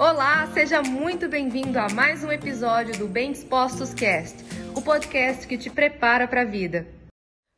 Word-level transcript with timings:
Olá, 0.00 0.46
seja 0.54 0.80
muito 0.80 1.28
bem-vindo 1.28 1.78
a 1.78 1.86
mais 1.90 2.24
um 2.24 2.32
episódio 2.32 2.98
do 2.98 3.06
Bem 3.06 3.32
Dispostos 3.32 3.92
Cast, 3.92 4.34
o 4.74 4.80
podcast 4.80 5.46
que 5.46 5.58
te 5.58 5.68
prepara 5.68 6.26
para 6.26 6.40
a 6.40 6.44
vida. 6.46 6.86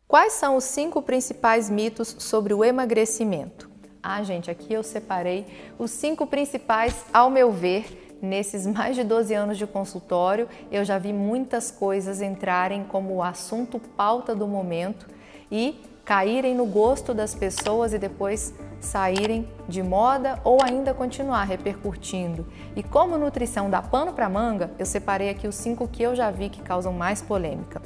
Quais 0.09 0.33
são 0.33 0.57
os 0.57 0.65
cinco 0.65 1.01
principais 1.03 1.71
mitos 1.71 2.17
sobre 2.19 2.53
o 2.53 2.65
emagrecimento? 2.65 3.71
Ah, 4.03 4.25
gente, 4.25 4.51
aqui 4.51 4.75
eu 4.75 4.83
separei 4.83 5.47
os 5.79 5.93
cinco 5.93 6.27
principais, 6.27 7.05
ao 7.15 7.31
meu 7.31 7.53
ver, 7.53 8.19
nesses 8.21 8.67
mais 8.67 8.97
de 8.97 9.05
12 9.05 9.33
anos 9.35 9.57
de 9.57 9.65
consultório, 9.65 10.49
eu 10.69 10.85
já 10.85 10.99
vi 10.99 11.13
muitas 11.13 11.71
coisas 11.71 12.21
entrarem 12.21 12.83
como 12.83 13.23
assunto 13.23 13.79
pauta 13.79 14.35
do 14.35 14.49
momento 14.49 15.07
e 15.53 15.79
caírem 16.03 16.55
no 16.55 16.65
gosto 16.65 17.13
das 17.13 17.35
pessoas 17.35 17.93
e 17.93 17.99
depois 17.99 18.55
saírem 18.81 19.47
de 19.69 19.83
moda 19.83 20.41
ou 20.43 20.59
ainda 20.61 20.93
continuar 20.93 21.45
repercutindo. 21.45 22.47
E 22.75 22.83
como 22.83 23.19
nutrição 23.19 23.71
dá 23.71 23.81
pano 23.81 24.13
para 24.13 24.29
manga, 24.29 24.73
eu 24.79 24.87
separei 24.87 25.29
aqui 25.29 25.47
os 25.47 25.55
cinco 25.55 25.87
que 25.87 26.03
eu 26.03 26.17
já 26.17 26.31
vi 26.31 26.49
que 26.49 26.63
causam 26.63 26.93
mais 26.93 27.23
polêmica. 27.23 27.81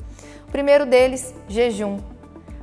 O 0.48 0.50
primeiro 0.50 0.86
deles, 0.86 1.34
jejum. 1.48 1.98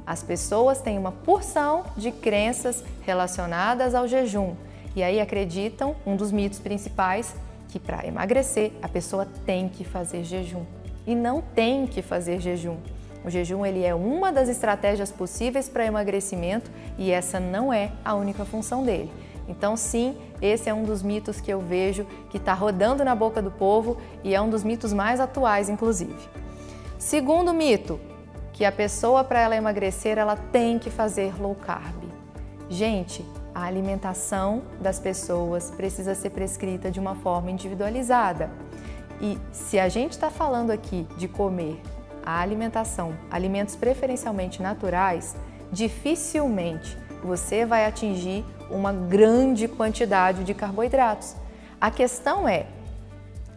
As 0.05 0.23
pessoas 0.23 0.81
têm 0.81 0.97
uma 0.97 1.11
porção 1.11 1.83
de 1.95 2.11
crenças 2.11 2.83
relacionadas 3.05 3.93
ao 3.93 4.07
jejum 4.07 4.55
e 4.95 5.03
aí 5.03 5.19
acreditam, 5.19 5.95
um 6.05 6.15
dos 6.15 6.31
mitos 6.31 6.59
principais, 6.59 7.35
que 7.69 7.79
para 7.79 8.05
emagrecer 8.05 8.71
a 8.81 8.87
pessoa 8.87 9.27
tem 9.45 9.67
que 9.67 9.83
fazer 9.83 10.23
jejum. 10.23 10.63
E 11.05 11.15
não 11.15 11.41
tem 11.41 11.87
que 11.87 12.01
fazer 12.01 12.39
jejum. 12.39 12.77
O 13.23 13.29
jejum 13.29 13.65
ele 13.65 13.83
é 13.83 13.95
uma 13.95 14.31
das 14.31 14.49
estratégias 14.49 15.11
possíveis 15.11 15.69
para 15.69 15.85
emagrecimento 15.85 16.69
e 16.97 17.11
essa 17.11 17.39
não 17.39 17.71
é 17.71 17.91
a 18.03 18.13
única 18.15 18.43
função 18.43 18.83
dele. 18.83 19.11
Então, 19.47 19.75
sim, 19.75 20.17
esse 20.41 20.69
é 20.69 20.73
um 20.73 20.83
dos 20.83 21.01
mitos 21.01 21.39
que 21.41 21.51
eu 21.51 21.59
vejo 21.59 22.05
que 22.29 22.37
está 22.37 22.53
rodando 22.53 23.03
na 23.03 23.15
boca 23.15 23.41
do 23.41 23.51
povo 23.51 23.97
e 24.23 24.33
é 24.33 24.41
um 24.41 24.49
dos 24.49 24.63
mitos 24.63 24.93
mais 24.93 25.19
atuais, 25.19 25.69
inclusive. 25.69 26.15
Segundo 26.97 27.53
mito, 27.53 27.99
que 28.53 28.63
a 28.63 28.71
pessoa 28.71 29.23
para 29.23 29.41
ela 29.41 29.55
emagrecer 29.55 30.17
ela 30.17 30.35
tem 30.35 30.77
que 30.79 30.89
fazer 30.89 31.33
low 31.41 31.55
carb. 31.55 32.03
Gente, 32.69 33.25
a 33.53 33.63
alimentação 33.63 34.63
das 34.79 34.99
pessoas 34.99 35.71
precisa 35.71 36.15
ser 36.15 36.29
prescrita 36.29 36.89
de 36.89 36.99
uma 36.99 37.15
forma 37.15 37.51
individualizada. 37.51 38.49
E 39.21 39.37
se 39.51 39.79
a 39.79 39.89
gente 39.89 40.11
está 40.11 40.29
falando 40.29 40.71
aqui 40.71 41.07
de 41.17 41.27
comer 41.27 41.81
a 42.25 42.39
alimentação, 42.39 43.15
alimentos 43.29 43.75
preferencialmente 43.75 44.61
naturais, 44.61 45.35
dificilmente 45.71 46.97
você 47.23 47.65
vai 47.65 47.85
atingir 47.85 48.45
uma 48.69 48.91
grande 48.91 49.67
quantidade 49.67 50.43
de 50.43 50.53
carboidratos. 50.53 51.35
A 51.79 51.89
questão 51.91 52.47
é, 52.47 52.65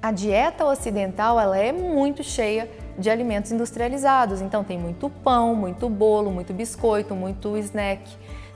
a 0.02 0.12
dieta 0.12 0.64
ocidental 0.64 1.40
ela 1.40 1.58
é 1.58 1.72
muito 1.72 2.22
cheia 2.22 2.70
de 2.98 3.10
alimentos 3.10 3.52
industrializados, 3.52 4.40
então 4.40 4.64
tem 4.64 4.78
muito 4.78 5.10
pão, 5.10 5.54
muito 5.54 5.88
bolo, 5.88 6.30
muito 6.30 6.52
biscoito, 6.52 7.14
muito 7.14 7.56
snack. 7.58 8.02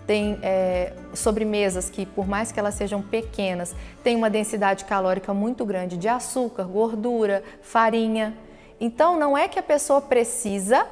Tem 0.07 0.39
é, 0.43 0.93
sobremesas 1.15 1.89
que, 1.89 2.05
por 2.05 2.27
mais 2.27 2.51
que 2.51 2.59
elas 2.59 2.75
sejam 2.75 3.01
pequenas, 3.03 3.75
tem 4.03 4.17
uma 4.17 4.31
densidade 4.31 4.85
calórica 4.85 5.33
muito 5.33 5.65
grande 5.65 5.97
de 5.97 6.09
açúcar, 6.09 6.65
gordura, 6.65 7.43
farinha. 7.63 8.35
Então, 8.81 9.19
não 9.19 9.37
é 9.37 9.47
que 9.47 9.59
a 9.59 9.63
pessoa 9.63 10.01
precisa 10.01 10.87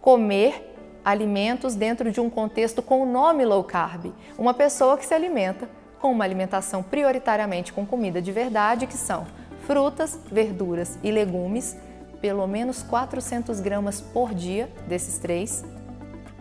comer 0.00 0.74
alimentos 1.04 1.74
dentro 1.74 2.10
de 2.10 2.20
um 2.20 2.30
contexto 2.30 2.80
com 2.80 3.02
o 3.02 3.06
nome 3.06 3.44
low 3.44 3.64
carb. 3.64 4.12
Uma 4.38 4.54
pessoa 4.54 4.96
que 4.96 5.04
se 5.04 5.12
alimenta 5.12 5.68
com 6.00 6.12
uma 6.12 6.24
alimentação 6.24 6.82
prioritariamente 6.82 7.72
com 7.72 7.84
comida 7.84 8.22
de 8.22 8.30
verdade, 8.30 8.86
que 8.86 8.96
são 8.96 9.26
frutas, 9.66 10.18
verduras 10.30 10.98
e 11.02 11.10
legumes, 11.10 11.76
pelo 12.20 12.46
menos 12.46 12.82
400 12.82 13.60
gramas 13.60 14.00
por 14.00 14.32
dia 14.32 14.70
desses 14.86 15.18
três, 15.18 15.64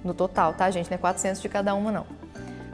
no 0.04 0.14
total, 0.14 0.54
tá, 0.54 0.70
gente? 0.70 0.90
Não 0.90 0.96
é 0.96 0.98
400 0.98 1.42
de 1.42 1.50
cada 1.50 1.74
uma, 1.74 1.92
não. 1.92 2.06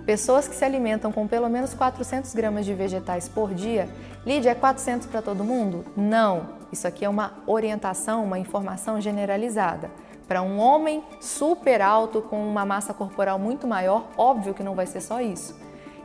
Pessoas 0.05 0.47
que 0.47 0.55
se 0.55 0.65
alimentam 0.65 1.11
com 1.11 1.27
pelo 1.27 1.47
menos 1.49 1.73
400 1.73 2.33
gramas 2.33 2.65
de 2.65 2.73
vegetais 2.73 3.29
por 3.29 3.53
dia, 3.53 3.87
Lídia, 4.25 4.51
é 4.51 4.55
400 4.55 5.07
para 5.07 5.21
todo 5.21 5.43
mundo? 5.43 5.85
Não. 5.95 6.58
Isso 6.71 6.87
aqui 6.87 7.03
é 7.03 7.09
uma 7.09 7.33
orientação, 7.47 8.23
uma 8.23 8.37
informação 8.37 9.01
generalizada. 9.01 9.89
Para 10.27 10.41
um 10.41 10.59
homem 10.59 11.03
super 11.19 11.81
alto 11.81 12.21
com 12.21 12.47
uma 12.47 12.63
massa 12.65 12.93
corporal 12.93 13.39
muito 13.39 13.67
maior, 13.67 14.07
óbvio 14.15 14.53
que 14.53 14.61
não 14.61 14.75
vai 14.75 14.85
ser 14.85 15.01
só 15.01 15.19
isso. 15.19 15.55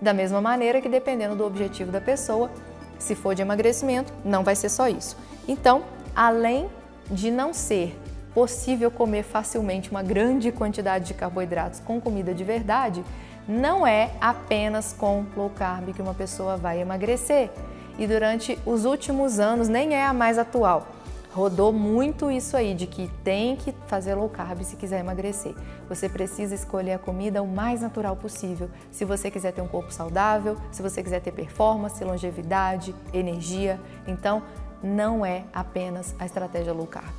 Da 0.01 0.15
mesma 0.15 0.41
maneira 0.41 0.81
que 0.81 0.89
dependendo 0.89 1.37
do 1.37 1.45
objetivo 1.45 1.93
da 1.93 2.01
pessoa, 2.01 2.51
se 2.99 3.15
for 3.15 3.35
de 3.35 3.43
emagrecimento, 3.43 4.13
não 4.25 4.43
vai 4.43 4.57
ser 4.57 4.71
só 4.71 4.89
isso. 4.89 5.17
Então, 5.47 5.85
além 6.17 6.71
de 7.11 7.31
não 7.31 7.53
ser 7.53 7.99
possível 8.33 8.91
comer 8.91 9.23
facilmente 9.23 9.91
uma 9.91 10.03
grande 10.03 10.51
quantidade 10.51 11.07
de 11.07 11.15
carboidratos 11.15 11.81
com 11.81 12.01
comida 12.01 12.35
de 12.35 12.43
verdade, 12.43 13.05
não 13.47 13.87
é 13.87 14.11
apenas 14.21 14.93
com 14.93 15.25
low 15.37 15.51
carb 15.51 15.93
que 15.93 16.01
uma 16.01 16.15
pessoa 16.15 16.57
vai 16.57 16.81
emagrecer 16.81 17.51
e 17.99 18.07
durante 18.07 18.59
os 18.67 18.85
últimos 18.85 19.39
anos, 19.39 19.69
nem 19.69 19.95
é 19.95 20.05
a 20.05 20.13
mais 20.13 20.39
atual. 20.39 20.87
Rodou 21.35 21.73
muito 21.73 22.31
isso 22.31 22.57
aí 22.57 22.75
de 22.75 22.87
que 22.87 23.11
tem 23.25 23.57
que 23.57 23.75
fazer 23.89 24.15
low 24.15 24.29
carb 24.29 24.63
se 24.63 24.77
quiser 24.77 25.01
emagrecer. 25.01 25.53
Você 25.89 26.09
precisa 26.09 26.55
escolher 26.55 26.93
a 26.93 26.99
comida 26.99 27.43
o 27.43 27.49
mais 27.49 27.81
natural 27.81 28.15
possível. 28.15 28.71
Se 28.93 29.05
você 29.05 29.33
quiser 29.33 29.53
ter 29.53 29.61
um 29.61 29.67
corpo 29.67 29.93
saudável, 29.93 30.57
se 30.71 30.81
você 30.81 31.03
quiser 31.03 31.21
ter 31.21 31.33
performance, 31.33 32.05
longevidade, 32.05 32.95
energia, 33.13 33.81
então 34.07 34.45
não 34.81 35.27
é 35.27 35.45
apenas 35.53 36.15
a 36.21 36.25
estratégia 36.25 36.73
low 36.73 36.87
carb. 36.87 37.13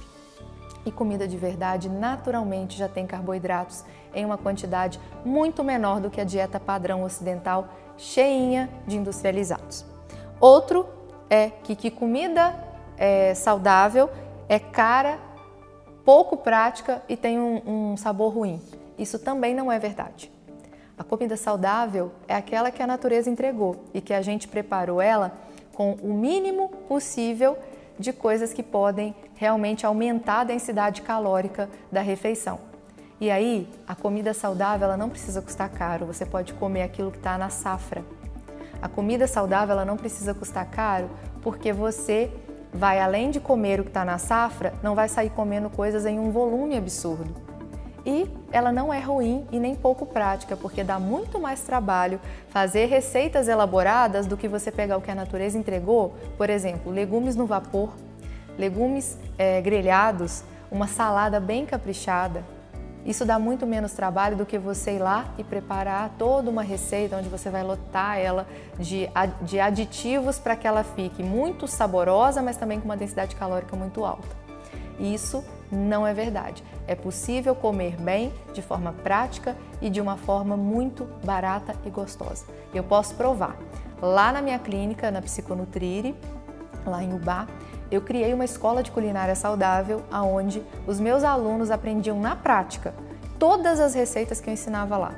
E 0.85 0.91
comida 0.91 1.28
de 1.28 1.35
verdade 1.35 1.90
naturalmente 1.90 2.78
já 2.78 2.88
tem 2.88 3.06
carboidratos 3.06 3.84
em 4.14 4.24
uma 4.24 4.38
quantidade 4.38 4.97
muito 5.25 5.62
menor 5.62 6.00
do 6.00 6.09
que 6.09 6.22
a 6.22 6.24
dieta 6.24 6.58
padrão 6.58 7.03
ocidental, 7.03 7.68
cheinha 7.97 8.69
de 8.88 8.96
industrializados. 8.96 9.94
Outro 10.45 10.88
é 11.28 11.50
que, 11.50 11.75
que 11.75 11.89
comida 11.89 12.53
é, 13.00 13.33
saudável 13.33 14.11
é 14.47 14.59
cara, 14.59 15.17
pouco 16.06 16.38
prática 16.38 17.01
e 17.09 17.17
tem 17.17 17.39
um, 17.39 17.94
um 17.94 17.97
sabor 17.97 18.31
ruim. 18.31 18.61
Isso 18.95 19.17
também 19.17 19.55
não 19.55 19.72
é 19.72 19.79
verdade. 19.79 20.31
A 20.95 21.03
comida 21.03 21.35
saudável 21.35 22.11
é 22.28 22.35
aquela 22.35 22.69
que 22.69 22.84
a 22.84 22.85
natureza 22.85 23.28
entregou 23.28 23.85
e 23.91 24.00
que 24.00 24.13
a 24.13 24.22
gente 24.22 24.47
preparou 24.47 25.01
ela 25.01 25.34
com 25.73 25.94
o 25.94 26.13
mínimo 26.13 26.69
possível 26.88 27.57
de 27.97 28.13
coisas 28.13 28.53
que 28.53 28.61
podem 28.61 29.16
realmente 29.34 29.84
aumentar 29.84 30.41
a 30.41 30.44
densidade 30.44 31.01
calórica 31.01 31.67
da 31.91 32.01
refeição. 32.01 32.59
E 33.19 33.31
aí, 33.31 33.67
a 33.88 33.95
comida 33.95 34.31
saudável 34.31 34.85
ela 34.85 34.95
não 34.95 35.09
precisa 35.09 35.41
custar 35.41 35.72
caro, 35.72 36.05
você 36.05 36.23
pode 36.23 36.53
comer 36.53 36.84
aquilo 36.84 37.09
que 37.09 37.17
está 37.17 37.35
na 37.35 37.50
safra. 37.50 38.05
A 38.81 38.88
comida 38.88 39.28
saudável 39.28 39.74
ela 39.74 39.86
não 39.86 39.97
precisa 39.97 40.34
custar 40.34 40.66
caro 40.69 41.09
porque 41.41 41.72
você 41.72 42.31
vai 42.74 43.00
além 43.00 43.31
de 43.31 43.40
comer 43.40 43.80
o 43.80 43.84
que 43.84 43.90
está 43.90 44.03
na 44.03 44.18
safra, 44.18 44.74
não 44.84 44.96
vai 44.96 45.08
sair 45.08 45.30
comendo 45.30 45.69
coisas 45.69 46.06
em 46.06 46.19
um 46.19 46.31
volume 46.31 46.75
absurdo. 46.75 47.34
E 48.06 48.30
ela 48.52 48.72
não 48.72 48.94
é 48.94 49.00
ruim 49.00 49.47
e 49.52 49.59
nem 49.59 49.74
pouco 49.74 50.06
prática, 50.06 50.56
porque 50.56 50.84
dá 50.84 51.00
muito 51.00 51.40
mais 51.40 51.62
trabalho 51.62 52.19
fazer 52.50 52.85
receitas 52.85 53.47
elaboradas 53.47 54.28
do 54.28 54.38
que 54.38 54.47
você 54.47 54.72
pegar 54.72 54.97
o 54.97 55.02
que 55.02 55.09
a 55.09 55.16
natureza 55.16 55.58
entregou. 55.58 56.16
Por 56.38 56.50
exemplo, 56.50 56.91
legumes 56.91 57.35
no 57.35 57.47
vapor, 57.47 57.96
legumes 58.58 59.18
é, 59.38 59.59
grelhados, 59.59 60.44
uma 60.69 60.88
salada 60.88 61.40
bem 61.40 61.66
caprichada, 61.66 62.44
isso 63.05 63.23
dá 63.23 63.38
muito 63.38 63.67
menos 63.67 63.93
trabalho 63.93 64.35
do 64.35 64.45
que 64.45 64.57
você 64.57 64.95
ir 64.95 64.99
lá 64.99 65.25
e 65.38 65.43
preparar 65.43 66.16
toda 66.17 66.49
uma 66.49 66.63
receita 66.63 67.16
onde 67.16 67.29
você 67.29 67.49
vai 67.51 67.63
lotar 67.63 68.17
ela 68.17 68.47
de, 68.79 69.07
de 69.41 69.59
aditivos 69.59 70.40
para 70.40 70.55
que 70.55 70.67
ela 70.67 70.84
fique 70.84 71.22
muito 71.22 71.67
saborosa, 71.67 72.41
mas 72.41 72.57
também 72.57 72.79
com 72.79 72.85
uma 72.85 72.97
densidade 72.97 73.35
calórica 73.35 73.75
muito 73.75 74.03
alta. 74.03 74.35
Isso 74.99 75.43
não 75.72 76.05
é 76.05 76.13
verdade. 76.13 76.63
É 76.87 76.96
possível 76.96 77.53
comer 77.53 77.96
bem, 77.97 78.34
de 78.53 78.61
forma 78.61 78.91
prática 78.91 79.55
e 79.81 79.90
de 79.90 80.01
uma 80.01 80.17
forma 80.17 80.58
muito 80.58 81.05
barata 81.23 81.75
e 81.85 81.90
gostosa. 81.90 82.46
Eu 82.73 82.84
posso 82.84 83.16
provar. 83.16 83.55
Lá 84.01 84.31
na 84.31 84.41
minha 84.41 84.59
clínica, 84.59 85.11
na 85.11 85.22
Psiconutrire, 85.22 86.16
lá 86.85 87.03
em 87.03 87.13
Ubá, 87.13 87.47
eu 87.91 88.02
criei 88.02 88.34
uma 88.34 88.46
escola 88.46 88.82
de 88.82 88.91
culinária 88.91 89.35
saudável 89.35 90.03
aonde 90.11 90.64
os 90.87 90.99
meus 90.99 91.23
alunos 91.23 91.72
aprendiam 91.72 92.20
na 92.20 92.35
prática 92.35 92.93
todas 93.40 93.79
as 93.79 93.93
receitas 93.93 94.40
que 94.40 94.49
eu 94.49 94.53
ensinava 94.53 94.97
lá. 94.97 95.14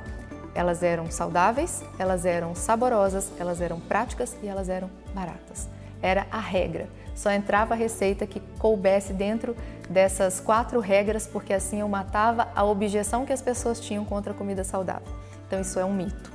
Elas 0.54 0.82
eram 0.82 1.10
saudáveis, 1.10 1.84
elas 1.98 2.24
eram 2.24 2.54
saborosas, 2.54 3.30
elas 3.38 3.60
eram 3.60 3.78
práticas 3.78 4.36
e 4.42 4.48
elas 4.48 4.68
eram 4.68 4.90
baratas. 5.14 5.68
Era 6.02 6.26
a 6.30 6.40
regra. 6.40 6.88
Só 7.14 7.30
entrava 7.30 7.74
a 7.74 7.76
receita 7.76 8.26
que 8.26 8.40
coubesse 8.58 9.12
dentro 9.12 9.56
dessas 9.88 10.40
quatro 10.40 10.80
regras, 10.80 11.26
porque 11.26 11.52
assim 11.52 11.80
eu 11.80 11.88
matava 11.88 12.48
a 12.54 12.64
objeção 12.64 13.24
que 13.24 13.32
as 13.32 13.42
pessoas 13.42 13.80
tinham 13.80 14.04
contra 14.04 14.32
a 14.32 14.34
comida 14.34 14.62
saudável. 14.62 15.08
Então 15.46 15.60
isso 15.60 15.78
é 15.78 15.84
um 15.84 15.92
mito. 15.92 16.30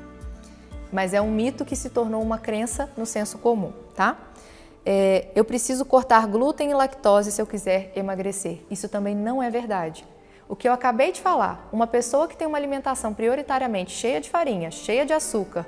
Mas 0.91 1.13
é 1.13 1.21
um 1.21 1.31
mito 1.31 1.65
que 1.65 1.75
se 1.75 1.89
tornou 1.89 2.21
uma 2.21 2.37
crença 2.37 2.89
no 2.97 3.05
senso 3.05 3.37
comum, 3.37 3.73
tá? 3.95 4.17
É, 4.85 5.27
eu 5.35 5.45
preciso 5.45 5.85
cortar 5.85 6.27
glúten 6.27 6.71
e 6.71 6.73
lactose 6.73 7.31
se 7.31 7.41
eu 7.41 7.45
quiser 7.45 7.91
emagrecer. 7.95 8.59
Isso 8.69 8.89
também 8.89 9.15
não 9.15 9.41
é 9.41 9.49
verdade. 9.49 10.05
O 10.47 10.55
que 10.55 10.67
eu 10.67 10.73
acabei 10.73 11.11
de 11.11 11.21
falar, 11.21 11.67
uma 11.71 11.87
pessoa 11.87 12.27
que 12.27 12.35
tem 12.35 12.47
uma 12.47 12.57
alimentação 12.57 13.13
prioritariamente 13.13 13.91
cheia 13.91 14.19
de 14.19 14.29
farinha, 14.29 14.69
cheia 14.69 15.05
de 15.05 15.13
açúcar, 15.13 15.65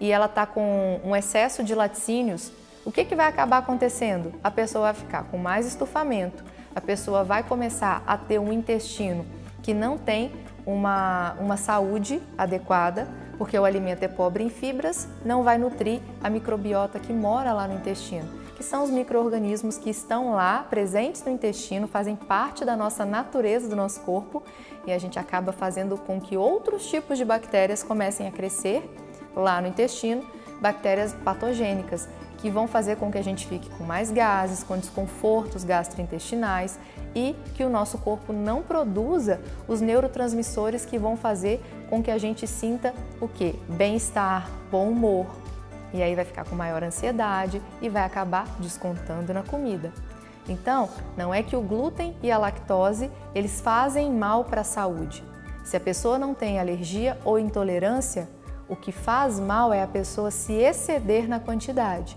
e 0.00 0.10
ela 0.10 0.26
está 0.26 0.44
com 0.44 1.00
um 1.04 1.14
excesso 1.14 1.62
de 1.62 1.74
laticínios, 1.74 2.52
o 2.84 2.92
que, 2.92 3.04
que 3.04 3.14
vai 3.14 3.26
acabar 3.26 3.58
acontecendo? 3.58 4.32
A 4.42 4.50
pessoa 4.50 4.92
vai 4.92 4.94
ficar 4.94 5.24
com 5.24 5.38
mais 5.38 5.66
estufamento, 5.66 6.44
a 6.74 6.80
pessoa 6.80 7.24
vai 7.24 7.42
começar 7.42 8.02
a 8.06 8.16
ter 8.16 8.38
um 8.38 8.52
intestino 8.52 9.26
que 9.62 9.74
não 9.74 9.98
tem 9.98 10.32
uma, 10.64 11.34
uma 11.40 11.56
saúde 11.56 12.20
adequada, 12.36 13.08
porque 13.36 13.58
o 13.58 13.64
alimento 13.64 14.02
é 14.02 14.08
pobre 14.08 14.44
em 14.44 14.50
fibras, 14.50 15.08
não 15.24 15.42
vai 15.42 15.58
nutrir 15.58 16.00
a 16.22 16.28
microbiota 16.28 16.98
que 16.98 17.12
mora 17.12 17.52
lá 17.52 17.66
no 17.68 17.74
intestino, 17.74 18.28
que 18.58 18.64
são 18.64 18.82
os 18.82 18.90
micro-organismos 18.90 19.78
que 19.78 19.88
estão 19.88 20.32
lá 20.32 20.66
presentes 20.68 21.22
no 21.22 21.30
intestino, 21.30 21.86
fazem 21.86 22.16
parte 22.16 22.64
da 22.64 22.76
nossa 22.76 23.04
natureza 23.04 23.68
do 23.68 23.76
nosso 23.76 24.00
corpo 24.00 24.42
e 24.84 24.90
a 24.90 24.98
gente 24.98 25.16
acaba 25.16 25.52
fazendo 25.52 25.96
com 25.96 26.20
que 26.20 26.36
outros 26.36 26.84
tipos 26.90 27.16
de 27.16 27.24
bactérias 27.24 27.84
comecem 27.84 28.26
a 28.26 28.32
crescer 28.32 28.82
lá 29.36 29.60
no 29.62 29.68
intestino, 29.68 30.26
bactérias 30.60 31.14
patogênicas 31.24 32.08
que 32.38 32.50
vão 32.50 32.66
fazer 32.66 32.96
com 32.96 33.12
que 33.12 33.18
a 33.18 33.22
gente 33.22 33.46
fique 33.46 33.70
com 33.70 33.84
mais 33.84 34.10
gases, 34.10 34.64
com 34.64 34.76
desconfortos 34.76 35.62
gastrointestinais 35.62 36.80
e 37.14 37.36
que 37.54 37.62
o 37.62 37.68
nosso 37.68 37.96
corpo 37.98 38.32
não 38.32 38.60
produza 38.60 39.40
os 39.68 39.80
neurotransmissores 39.80 40.84
que 40.84 40.98
vão 40.98 41.16
fazer 41.16 41.60
com 41.88 42.02
que 42.02 42.10
a 42.10 42.18
gente 42.18 42.44
sinta 42.44 42.92
o 43.20 43.28
que? 43.28 43.56
Bem-estar, 43.68 44.50
bom 44.68 44.88
humor. 44.88 45.47
E 45.92 46.02
aí 46.02 46.14
vai 46.14 46.24
ficar 46.24 46.44
com 46.44 46.54
maior 46.54 46.82
ansiedade 46.82 47.62
e 47.80 47.88
vai 47.88 48.02
acabar 48.02 48.46
descontando 48.58 49.32
na 49.32 49.42
comida. 49.42 49.92
Então, 50.48 50.88
não 51.16 51.32
é 51.32 51.42
que 51.42 51.56
o 51.56 51.60
glúten 51.60 52.16
e 52.22 52.30
a 52.30 52.38
lactose 52.38 53.10
eles 53.34 53.60
fazem 53.60 54.10
mal 54.12 54.44
para 54.44 54.62
a 54.62 54.64
saúde. 54.64 55.22
Se 55.62 55.76
a 55.76 55.80
pessoa 55.80 56.18
não 56.18 56.34
tem 56.34 56.58
alergia 56.58 57.18
ou 57.24 57.38
intolerância, 57.38 58.28
o 58.68 58.76
que 58.76 58.92
faz 58.92 59.38
mal 59.38 59.72
é 59.72 59.82
a 59.82 59.86
pessoa 59.86 60.30
se 60.30 60.52
exceder 60.52 61.28
na 61.28 61.38
quantidade. 61.38 62.16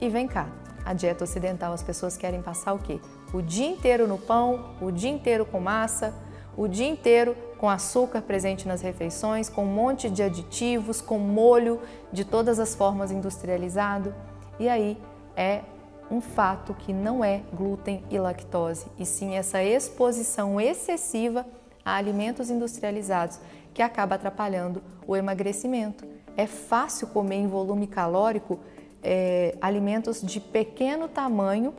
E 0.00 0.08
vem 0.08 0.26
cá, 0.26 0.48
a 0.84 0.92
dieta 0.92 1.24
ocidental 1.24 1.72
as 1.72 1.82
pessoas 1.82 2.16
querem 2.16 2.42
passar 2.42 2.72
o 2.72 2.78
quê? 2.78 3.00
O 3.32 3.40
dia 3.40 3.68
inteiro 3.68 4.06
no 4.06 4.18
pão, 4.18 4.74
o 4.80 4.90
dia 4.90 5.10
inteiro 5.10 5.44
com 5.44 5.60
massa, 5.60 6.14
o 6.60 6.68
dia 6.68 6.86
inteiro 6.86 7.34
com 7.56 7.70
açúcar 7.70 8.20
presente 8.20 8.68
nas 8.68 8.82
refeições, 8.82 9.48
com 9.48 9.64
um 9.64 9.72
monte 9.72 10.10
de 10.10 10.22
aditivos, 10.22 11.00
com 11.00 11.18
molho 11.18 11.80
de 12.12 12.22
todas 12.22 12.58
as 12.58 12.74
formas 12.74 13.10
industrializado. 13.10 14.14
E 14.58 14.68
aí 14.68 14.98
é 15.34 15.62
um 16.10 16.20
fato 16.20 16.74
que 16.74 16.92
não 16.92 17.24
é 17.24 17.40
glúten 17.54 18.04
e 18.10 18.18
lactose, 18.18 18.84
e 18.98 19.06
sim 19.06 19.36
essa 19.36 19.62
exposição 19.62 20.60
excessiva 20.60 21.46
a 21.82 21.94
alimentos 21.94 22.50
industrializados 22.50 23.38
que 23.72 23.80
acaba 23.80 24.16
atrapalhando 24.16 24.82
o 25.06 25.16
emagrecimento. 25.16 26.06
É 26.36 26.46
fácil 26.46 27.06
comer 27.06 27.36
em 27.36 27.46
volume 27.46 27.86
calórico 27.86 28.60
é, 29.02 29.56
alimentos 29.62 30.20
de 30.20 30.38
pequeno 30.38 31.08
tamanho 31.08 31.72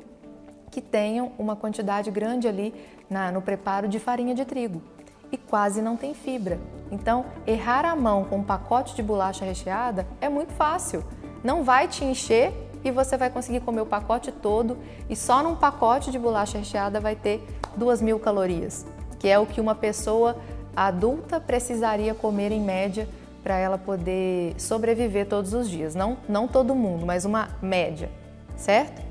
que 0.72 0.82
tenham 0.82 1.34
uma 1.38 1.56
quantidade 1.56 2.10
grande 2.10 2.48
ali 2.48 2.74
na, 3.10 3.32
no 3.32 3.42
preparo 3.42 3.88
de 3.88 4.00
farinha 4.00 4.34
de 4.34 4.46
trigo 4.46 4.82
e 5.32 5.38
quase 5.38 5.82
não 5.82 5.96
tem 5.96 6.14
fibra. 6.14 6.60
Então, 6.92 7.26
errar 7.46 7.86
a 7.86 7.96
mão 7.96 8.24
com 8.24 8.38
um 8.38 8.44
pacote 8.44 8.96
de 8.96 9.04
bolacha 9.04 9.46
recheada 9.46 10.08
é 10.20 10.28
muito 10.28 10.54
fácil. 10.54 11.04
Não 11.44 11.64
vai 11.64 11.88
te 11.88 12.04
encher 12.04 12.52
e 12.84 12.92
você 12.92 13.18
vai 13.18 13.30
conseguir 13.30 13.62
comer 13.62 13.82
o 13.82 13.86
pacote 13.86 14.32
todo 14.32 14.78
e 15.10 15.16
só 15.16 15.42
num 15.44 15.56
pacote 15.56 16.12
de 16.12 16.20
bolacha 16.20 16.58
recheada 16.58 17.00
vai 17.00 17.16
ter 17.16 17.46
duas 17.76 18.02
mil 18.02 18.20
calorias, 18.20 18.86
que 19.20 19.28
é 19.28 19.38
o 19.40 19.46
que 19.46 19.62
uma 19.62 19.76
pessoa 19.76 20.38
adulta 20.76 21.40
precisaria 21.40 22.14
comer 22.14 22.52
em 22.52 22.62
média 22.62 23.08
para 23.44 23.58
ela 23.58 23.78
poder 23.78 24.54
sobreviver 24.60 25.28
todos 25.28 25.54
os 25.54 25.70
dias. 25.70 25.96
Não, 25.96 26.18
não 26.28 26.48
todo 26.48 26.76
mundo, 26.76 27.06
mas 27.06 27.26
uma 27.26 27.50
média, 27.62 28.10
certo? 28.56 29.02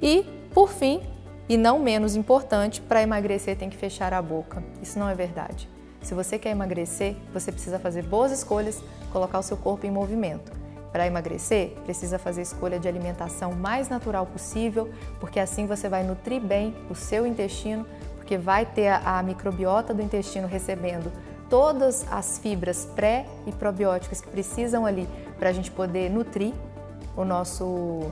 E, 0.00 0.26
por 0.54 0.70
fim, 0.70 1.02
e 1.48 1.56
não 1.56 1.78
menos 1.78 2.16
importante, 2.16 2.80
para 2.80 3.02
emagrecer 3.02 3.56
tem 3.58 3.68
que 3.68 3.76
fechar 3.76 4.14
a 4.14 4.22
boca. 4.22 4.62
Isso 4.80 4.98
não 4.98 5.08
é 5.08 5.14
verdade. 5.14 5.68
Se 6.00 6.14
você 6.14 6.38
quer 6.38 6.50
emagrecer, 6.50 7.16
você 7.32 7.50
precisa 7.50 7.78
fazer 7.78 8.02
boas 8.02 8.30
escolhas, 8.30 8.82
colocar 9.12 9.38
o 9.38 9.42
seu 9.42 9.56
corpo 9.56 9.84
em 9.86 9.90
movimento. 9.90 10.52
Para 10.92 11.06
emagrecer, 11.06 11.70
precisa 11.84 12.18
fazer 12.18 12.42
escolha 12.42 12.78
de 12.78 12.86
alimentação 12.86 13.52
mais 13.52 13.88
natural 13.88 14.26
possível, 14.26 14.90
porque 15.18 15.40
assim 15.40 15.66
você 15.66 15.88
vai 15.88 16.04
nutrir 16.04 16.40
bem 16.40 16.74
o 16.88 16.94
seu 16.94 17.26
intestino, 17.26 17.84
porque 18.16 18.38
vai 18.38 18.64
ter 18.64 18.88
a, 18.88 19.18
a 19.18 19.22
microbiota 19.22 19.92
do 19.92 20.00
intestino 20.00 20.46
recebendo 20.46 21.12
todas 21.50 22.06
as 22.10 22.38
fibras 22.38 22.86
pré 22.94 23.26
e 23.46 23.52
probióticas 23.52 24.20
que 24.20 24.28
precisam 24.28 24.86
ali 24.86 25.08
para 25.38 25.48
a 25.48 25.52
gente 25.52 25.70
poder 25.70 26.10
nutrir 26.10 26.54
o 27.16 27.24
nosso, 27.24 28.10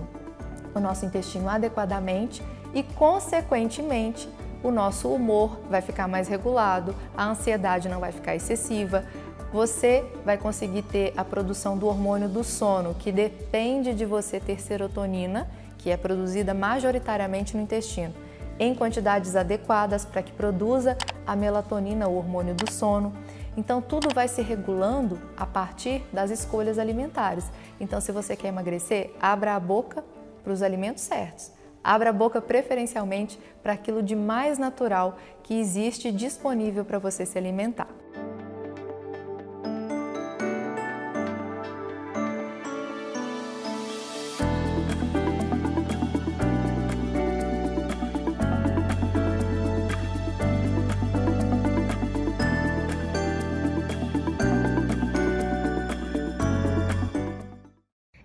o 0.74 0.80
nosso 0.80 1.04
intestino 1.04 1.48
adequadamente 1.48 2.42
e, 2.74 2.82
consequentemente, 2.82 4.28
o 4.62 4.70
nosso 4.70 5.08
humor 5.08 5.60
vai 5.68 5.80
ficar 5.80 6.06
mais 6.06 6.28
regulado, 6.28 6.94
a 7.16 7.24
ansiedade 7.24 7.88
não 7.88 8.00
vai 8.00 8.12
ficar 8.12 8.34
excessiva, 8.34 9.04
você 9.52 10.04
vai 10.24 10.38
conseguir 10.38 10.82
ter 10.82 11.12
a 11.16 11.24
produção 11.24 11.76
do 11.76 11.86
hormônio 11.86 12.28
do 12.28 12.42
sono, 12.42 12.94
que 12.94 13.12
depende 13.12 13.92
de 13.92 14.06
você 14.06 14.40
ter 14.40 14.60
serotonina, 14.60 15.50
que 15.78 15.90
é 15.90 15.96
produzida 15.96 16.54
majoritariamente 16.54 17.56
no 17.56 17.62
intestino 17.62 18.14
em 18.58 18.74
quantidades 18.74 19.34
adequadas 19.34 20.04
para 20.04 20.22
que 20.22 20.32
produza 20.32 20.96
a 21.26 21.34
melatonina, 21.34 22.08
o 22.08 22.16
hormônio 22.16 22.54
do 22.54 22.70
sono. 22.70 23.12
Então, 23.56 23.82
tudo 23.82 24.08
vai 24.14 24.28
se 24.28 24.40
regulando 24.40 25.20
a 25.36 25.44
partir 25.44 26.04
das 26.12 26.30
escolhas 26.30 26.78
alimentares. 26.78 27.44
Então, 27.80 28.00
se 28.00 28.12
você 28.12 28.36
quer 28.36 28.48
emagrecer, 28.48 29.12
abra 29.20 29.56
a 29.56 29.60
boca 29.60 30.04
para 30.42 30.52
os 30.52 30.62
alimentos 30.62 31.02
certos. 31.02 31.52
Abra 31.82 32.10
a 32.10 32.12
boca 32.12 32.40
preferencialmente 32.40 33.38
para 33.62 33.72
aquilo 33.72 34.02
de 34.02 34.14
mais 34.14 34.58
natural 34.58 35.18
que 35.42 35.58
existe 35.58 36.12
disponível 36.12 36.84
para 36.84 36.98
você 36.98 37.26
se 37.26 37.36
alimentar. 37.36 38.01